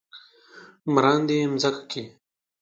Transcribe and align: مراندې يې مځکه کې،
مراندې 0.93 1.35
يې 1.41 1.45
مځکه 1.53 1.83
کې، 1.91 2.03